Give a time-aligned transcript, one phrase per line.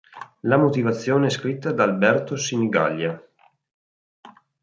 [0.39, 3.23] La motivazione scritta da Alberto Sinigaglia.